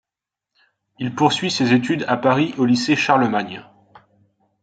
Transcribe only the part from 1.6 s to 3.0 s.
études à Paris au Lycée